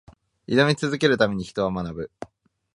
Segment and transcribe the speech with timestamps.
[0.47, 2.11] 挑み続けるために、人は学ぶ。